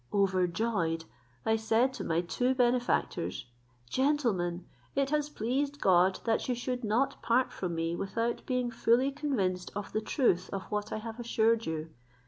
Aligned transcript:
Overjoyed, 0.11 1.05
I 1.45 1.55
said 1.57 1.93
to 1.93 2.03
my 2.03 2.21
two 2.21 2.55
benefactors, 2.55 3.45
"Gentlemen, 3.87 4.65
it 4.95 5.11
has 5.11 5.29
pleased 5.29 5.79
God 5.79 6.19
that 6.25 6.49
you 6.49 6.55
should 6.55 6.83
not 6.83 7.21
part 7.21 7.51
from 7.53 7.75
me 7.75 7.95
without 7.95 8.43
being 8.47 8.71
fully 8.71 9.11
convinced 9.11 9.69
of 9.75 9.93
the 9.93 10.01
truth 10.01 10.49
of 10.51 10.63
what 10.71 10.91
I 10.91 10.97
have 10.97 11.19
assured 11.19 11.67
you. 11.67 11.91